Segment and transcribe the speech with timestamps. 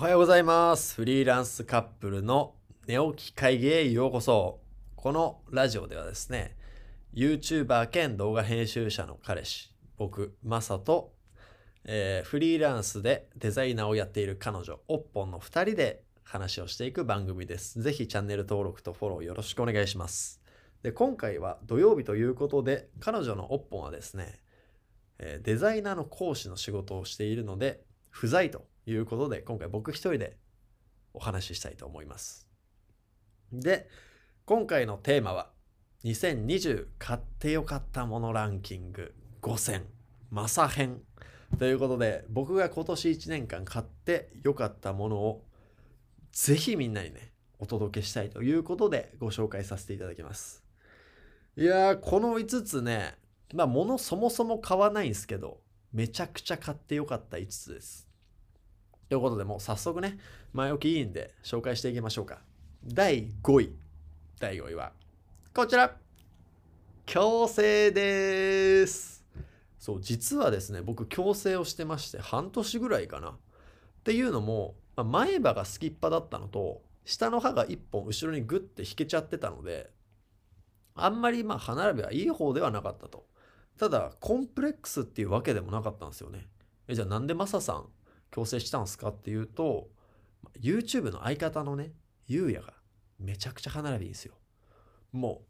[0.00, 0.94] おはようございます。
[0.94, 2.54] フリーランスカップルの
[2.86, 4.60] 寝起き会議へようこそ。
[4.94, 6.56] このラジオではですね、
[7.14, 11.14] YouTuber 兼動画編集者の彼氏、僕、マサと、
[11.84, 17.82] えーフリーランスでデザイナーをやっている彼女、オッポンの2人で話をしていく番組です。
[17.82, 20.40] ぜひチャンネル登録とフォローよろしくお願いします。
[20.84, 24.38] で、今回は土曜日ということで、彼女のオッポンはですね、
[25.42, 30.36] デザイナーの講師の仕事をしているので、不在ということで、今回僕一人で
[31.14, 32.48] お話ししたいと思います。
[33.52, 33.88] で、
[34.44, 35.50] 今回のテーマは、
[36.04, 39.86] 2020買ってよかったものランキング5選、
[40.30, 41.02] マサ編
[41.58, 45.44] ということで、僕が今年1年間買ってよかったものを、
[46.32, 50.62] ぜひみんなにね、お届けしたいということでご紹介させていただきます。
[51.56, 53.16] いやー、この5つね、
[53.54, 55.60] まあ、物そもそも買わないんですけど、
[55.92, 58.08] めちゃくちゃ買ってよかった5つです。
[59.08, 60.18] ということで、もう早速ね、
[60.52, 62.40] 前置きいいんで紹介していきましょうか。
[62.84, 63.72] 第5位。
[64.38, 64.92] 第5位は、
[65.54, 65.96] こちら
[67.06, 69.24] 矯正です。
[69.78, 73.30] そう、実はですね、僕、矯正をしてまして、半年ぐらいかな。
[73.30, 73.34] っ
[74.04, 79.90] ていうのも、まあ前歯がすきっ歯だったのと、下の歯が1本後ろにグッて引けちゃってたので、
[80.94, 83.26] あんまりまあ歯並びはいい方ではなかったと。
[83.78, 86.48] ただ、コンプレックスっていうわけでもなかったんですよね。
[86.88, 87.88] え、じゃあなんでマサさん
[88.32, 89.88] 矯正したんですかっていうと、
[90.60, 91.92] YouTube の相方のね、
[92.26, 92.74] ゆうやが
[93.18, 94.34] めちゃくちゃ歯並びいいんですよ。
[95.12, 95.48] もう、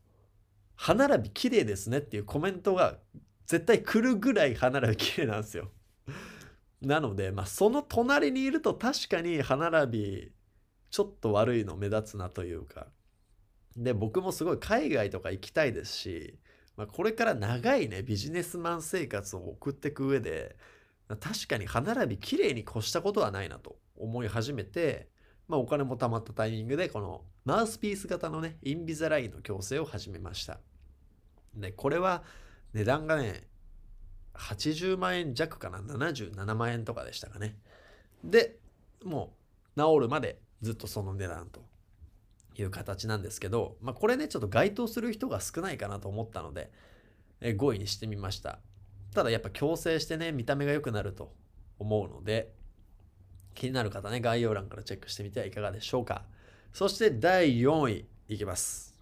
[0.76, 2.98] 歯並び綺麗ですねっていうコメントが
[3.46, 5.70] 絶対来るぐらい歯並び綺麗なんですよ。
[6.82, 10.32] なので、まあ、その隣にいると確かに歯並び
[10.90, 12.86] ちょっと悪いの目立つなというか。
[13.76, 16.38] で、僕もすごい海外とか行きたいですし、
[16.78, 20.56] まあ、これから長いね、ビジネスマン生活を送っていく上で、
[21.08, 25.08] 確かに歯並び綺麗に越したことはないなと思い始めて、
[25.48, 30.60] まあ、お金も貯まったタイミングで、このマウスピース型のね、インビザラインの矯正を始めました。
[31.56, 32.22] で、これは
[32.72, 33.48] 値段がね、
[34.34, 37.58] 80万円弱かな、77万円とかでしたかね。
[38.22, 38.56] で、
[39.04, 39.34] も
[39.76, 41.60] う治るまでずっとその値段と
[42.58, 46.70] いう形なんですけど、まあ、これね、ちょっと該当する人が少ないかなと思ったので、
[47.40, 48.58] え5位にしてみました。
[49.14, 51.32] ただやっぱ矯正してね、見た目が良くなると
[51.78, 52.52] 思うので、
[53.54, 56.24] 気になる方ね、概要欄からチェックしてみてはいかがでしょうか。
[56.72, 58.94] そして第4位いきます。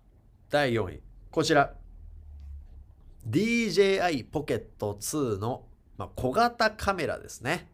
[0.50, 1.74] 第4位、こちら。
[3.28, 5.66] DJI Pocket 2の、
[5.96, 7.68] ま、小型カメラですね。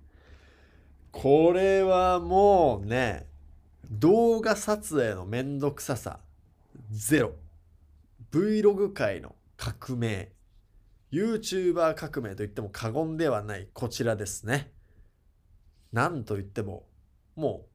[1.10, 3.26] これはもうね、
[3.90, 6.20] 動画撮影のめんどくささ
[6.90, 7.32] ゼロ。
[8.30, 10.32] Vlog 界の革命。
[11.10, 14.72] YouTuber 革命と言っても過言ではないこちらですね。
[15.92, 16.86] なんと言っても、
[17.36, 17.68] もう、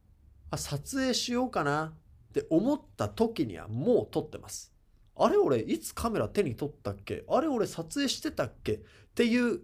[0.50, 1.94] あ、撮影しようかな
[2.30, 4.74] って思った時にはもう撮ってます。
[5.16, 7.24] あれ俺いつカメラ手に取ったっけ？
[7.28, 8.74] あれ俺撮影してたっけ？
[8.74, 8.80] っ
[9.14, 9.62] ていう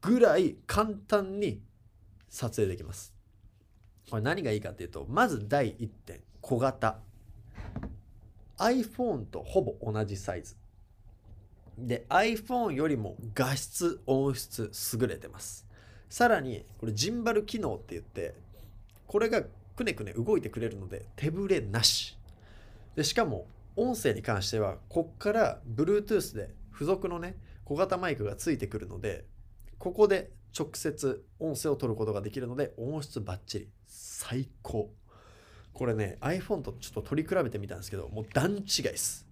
[0.00, 1.62] ぐらい簡単に
[2.28, 3.12] 撮影できます。
[4.10, 6.98] これ何がいいかっていうと、まず第1点、小型。
[8.58, 10.56] iPhone とほぼ同じサイズ。
[11.78, 15.66] で、iPhone よりも画質、音質優れてます。
[16.10, 18.34] さらに、これジンバル機能って言って、
[19.06, 19.42] これが
[19.76, 22.18] くねくね動いてくれるので手ぶれなし。
[22.96, 23.46] で、しかも
[23.76, 29.24] 音声に関しては、こっから Bluetooth で付属のね、小型マイクがついてくるので、
[29.78, 33.68] ここで直接音声を取ることができるので、音質バッチリ。
[33.86, 34.90] 最高。
[35.72, 39.26] これね、iPhone とちょっと取り比べてみたんですけど、もう段違いです。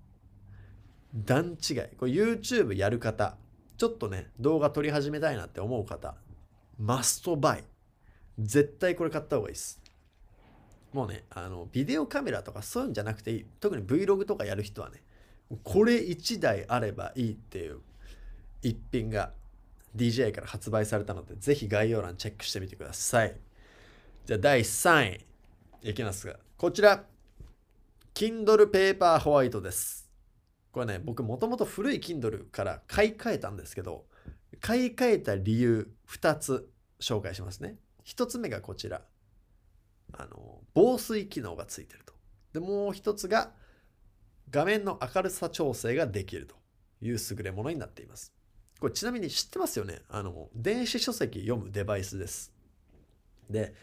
[1.15, 1.77] 段違い。
[1.97, 3.37] これ YouTube やる方、
[3.77, 6.15] ちょっとね、動画撮り始めたいなって思う方、
[6.79, 7.65] マストバイ。
[8.39, 9.81] 絶対これ買った方がいいです。
[10.93, 13.47] もうね、あの、ビデオカメラとかそういうんじゃなくていい。
[13.61, 15.03] 特に Vlog とかやる人はね、
[15.65, 17.81] これ1台あればいいっていう
[18.63, 19.33] 一品が
[19.99, 23.37] DJI から発売されたので、ぜひ概要欄チェックしてみてください。
[24.25, 25.19] じゃあ第3
[25.83, 27.05] 位いきますが、こちら、
[28.15, 30.11] Kindle Paper White です。
[30.73, 34.07] これね、僕もともと古い Kindle から買い替えたんですけど、
[34.61, 36.71] 買い替えた理由2つ
[37.01, 37.77] 紹介しますね。
[38.07, 39.03] 1つ目がこちら。
[40.13, 42.15] あの、防水機能がついてると。
[42.53, 43.53] で、もう1つが、
[44.51, 46.57] 画面の明るさ調整ができると
[47.03, 48.33] いう優れものになっています。
[48.81, 50.03] これちなみに知ってますよね？
[50.09, 52.53] あの、電子書籍読むデバイスです。
[53.51, 53.75] で、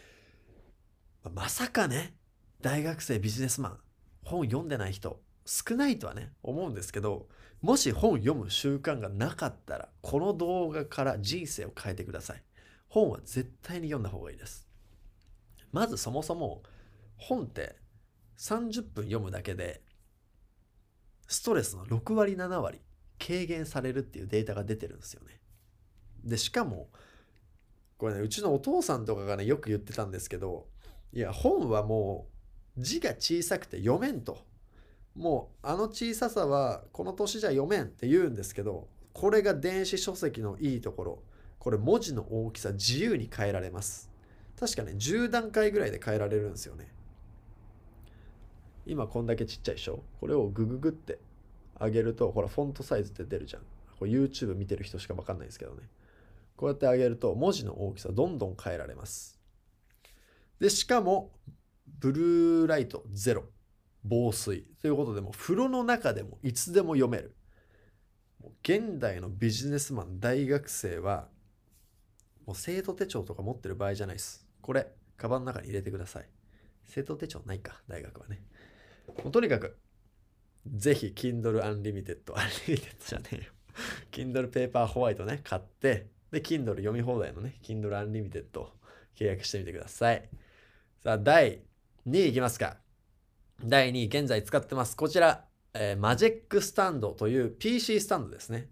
[1.34, 2.16] まさかね、
[2.62, 3.80] 大学生ビジネスマン、
[4.24, 7.28] 本読んでない人、少ないとはね、思うんですけど、
[7.62, 12.44] もし本読む習慣がなかったら、この動画から人生を変えてください。
[12.88, 14.68] 本は絶対に読んだ方がいいです。
[15.72, 16.64] まずそもそも
[17.18, 17.76] 本って
[18.38, 19.82] 30分読むだけで
[21.28, 22.80] ストレスの6割7割
[23.20, 25.40] 軽減されるっていうデータが出てるんですよね。
[26.24, 26.90] でしかも
[27.98, 30.68] これねうちのお父さんとかがねよく言ってたんですけど
[31.14, 32.28] いや本はも
[32.78, 34.38] う字が小さくて読めんと。
[35.16, 41.24] もうあの小ささはこの年じゃ読めんって言うんですけどこれが電子書籍のいいところ。
[41.58, 44.12] これ文字の大きさ自由に変えられます。
[44.60, 46.92] 確かね10段階ぐらいで変えられるんですよね。
[48.86, 50.04] 今こんだけちっちゃいでしょ？
[50.20, 51.18] これをグググって
[51.80, 53.62] 上げるとほらフォントサイズって出るじゃん。
[54.00, 55.90] これ YouTube 見てる人しか分かんないですけどね。
[56.56, 59.40] こうやって上げると文字の大きさどんどん変えられます。
[60.60, 61.32] でしかも
[62.00, 63.46] ブルーライトゼロ。
[64.08, 64.62] 防水。
[64.82, 67.36] ということでも風呂の中でもいつでも読める。
[68.62, 71.28] 現代のビジネスマン大学生は
[72.46, 74.48] もう生徒手帳とか持ってる場合じゃないです。
[74.62, 74.88] これ
[75.18, 76.30] カバンの中に入れてください。
[76.86, 78.44] 生徒手帳ないか大学はね。
[79.24, 79.76] もうとにかく
[80.66, 83.44] ぜひ Kindle Unlimited Unlimited じゃねえよ
[84.12, 88.46] Kindle Paper White ね買ってで Kindle 読み放題のね Kindle Unlimited
[89.18, 90.30] 契約してみてください
[91.04, 91.62] さあ第
[92.08, 92.78] 2位いきますか
[93.64, 94.98] 第2位、現在使ってます。
[94.98, 98.70] こちら、えー、マジックスタンドという PC スタンドですね。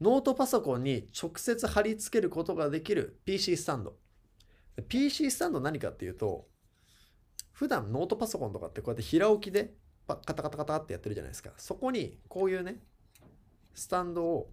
[0.00, 3.94] ノートパソコンに直接貼り付けることができる PC スタンド。
[4.88, 6.48] PC スタンド何かっていうと、
[7.52, 9.72] 普段ノートパソコンとかってこうやって平置きで
[10.06, 11.50] カタカタカタってやってるじゃないですか。
[11.56, 12.76] そこにこういうね、
[13.74, 14.50] スタンドを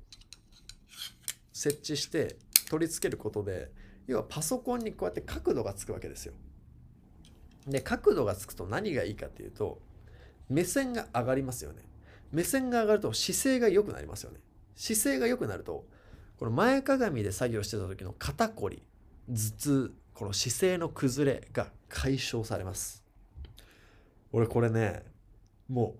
[1.52, 2.38] 設置して
[2.70, 3.72] 取り付けることで、
[4.08, 6.34] 要はパソコンにこうやって角度がつくわけですよ。
[7.68, 9.80] で角度がつくと何がいいかっていうと
[10.50, 11.84] 目線が上がりますよね
[12.32, 14.40] 目線が上がると姿勢が良くなりますよね
[14.76, 15.86] 姿勢が良くなると
[16.38, 18.82] この前かがみで作業してた時の肩こり
[19.28, 23.04] 頭痛この姿勢の崩れが解消されます
[24.32, 25.04] 俺これね
[25.70, 26.00] もう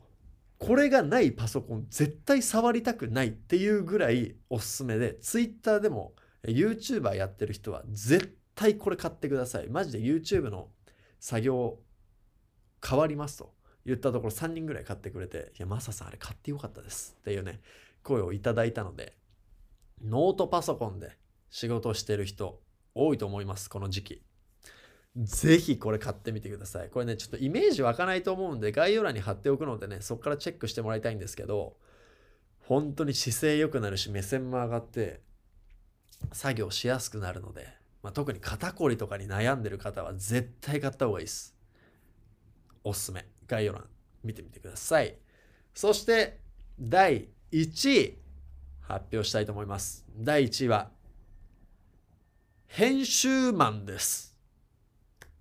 [0.58, 6.14] これがないパソコン絶対触りたくないっていうぐらいおすすめで Twitter でも
[6.44, 10.68] YouTuber やってる人は絶対これ買ってくださいマジで YouTube の
[11.20, 11.80] 作業
[12.86, 13.54] 変わりますと
[13.86, 17.60] 言ったところ3人ぐらい買ってくれて、いや、マサさんあれ買ってよかったですっていうね、
[18.04, 19.16] 声をいただいたので、
[20.04, 21.18] ノートパソコンで
[21.50, 22.62] 仕事してる人
[22.94, 24.22] 多いと思います、この時期。
[25.18, 26.90] ぜひこれ買ってみてください。
[26.90, 31.76] これね、ちょっとイメージ湧かないと思うんで、概要欄に貼っておくのでね、そこからチェックしてもらいたいんですけど、
[32.60, 35.22] 本当に姿勢良くなるし、目線も上がって、
[36.32, 37.68] 作業しやすくなるので、
[38.04, 41.56] まあ、特に肩こりとかに悩んでる方は絶対買った方がいいです。
[42.84, 43.26] おすすめ。
[43.48, 43.86] 概要欄
[44.24, 45.16] 見てみてください。
[45.74, 46.40] そして
[46.80, 48.18] 第1位
[48.82, 50.06] 発表したいと思います。
[50.18, 50.92] 第1位は
[52.68, 54.29] 編集マンです。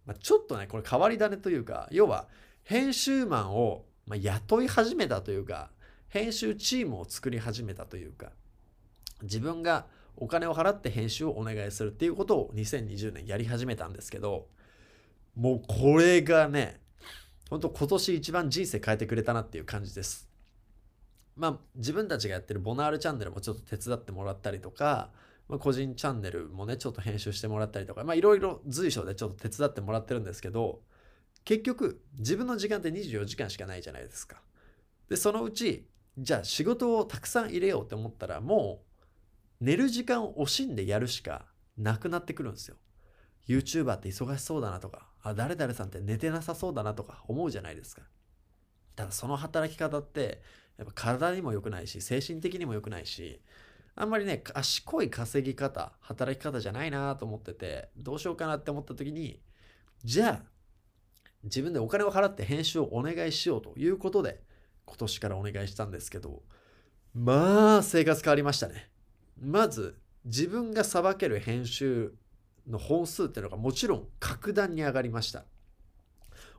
[0.08, 2.28] まあ、ちょっとね、これ変わり種というか、要は
[2.64, 5.70] 編集マンをま雇い始めたというか、
[6.08, 8.32] 編集チームを作り始めたというか、
[9.20, 9.84] 自分が
[10.16, 14.46] お金を払って編集をお願いするっていうことを2020年やり始めたんですけど、
[15.36, 16.80] もうこれがね、
[17.50, 20.26] 本当今年一番人生変えてくれたなっていう感じです。
[21.36, 25.10] まあ自分たちがやってるボナールチャンネルもちょっと手伝ってもらったりとか、
[25.48, 30.82] まあ、個人チャンネルもね、ちょっと編集してもらったりとか、いろいろ随所でちょっと手伝ってもらってるんですけど、
[31.44, 34.42] 結局自分の時間って24時間しかないじゃないですか。
[35.08, 38.82] で、そのうち、じゃあ仕事をたくさん入れようって思ったら、も
[39.60, 41.46] う寝る時間を惜しんでやるしか
[41.78, 42.76] なくなってくるんですよ。
[43.48, 48.02] YouTuber って忙しそうだなとか、あ、誰々さんって寝てなさそうだなとか思うじゃないですか。
[48.94, 50.42] ただその働き方って、
[50.76, 53.40] やっぱ体にも良くないし、精神的にも良くないし、
[54.00, 59.40] あんまりね、賢い稼ぎ方、働き方じゃないなと思ってて、どうしようかなって思った時に、
[60.04, 60.42] じゃあ、
[61.42, 64.40] 自分でお金を払って編集をお願いしようということで、
[64.84, 66.44] 今年からお願いしたんですけど、
[67.12, 68.88] まあ、生活変わりましたね。
[69.36, 72.14] まず自分がさばける編集
[72.68, 75.44] の本数っていうのがもちろん格段に上がりました。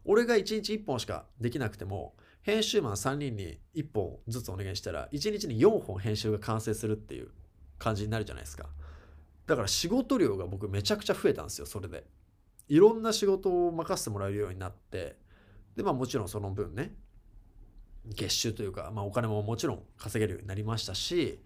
[0.03, 7.29] 俺が1日1本しかできなくても編集マン3人に1本ずつお願いしたら1日に4本編集が完成するっていう
[7.77, 8.67] 感じになるじゃないですか。
[9.46, 12.05] だから仕事量が僕めちゃくちゃ増えたんですよ、それで。
[12.67, 15.17] いろんな仕事を任せてもらえるようになって、
[15.75, 16.93] で、まあもちろんその分ね、
[18.05, 21.39] 月収というか、まあお金ももちろん稼げるようになりましたし、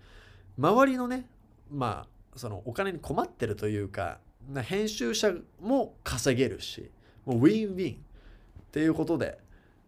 [0.57, 1.27] 周りのね
[1.71, 4.19] まあそのお金に困ってるというか
[4.63, 6.91] 編集者も稼げるし
[7.25, 7.97] もうウィンウィンっ
[8.71, 9.39] ていうことで、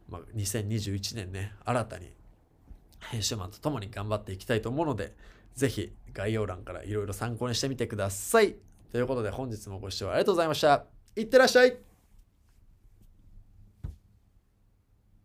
[0.10, 2.14] まあ、2021年ね新たに
[3.12, 5.14] 編集マンと共に頑張っていきたいと思うので
[5.56, 8.56] ぜひ概要欄からいろいろ参考にしてみてください。
[8.92, 10.86] ということで本日もご視聴ありがとうございました。
[11.16, 11.95] いってらっしゃい。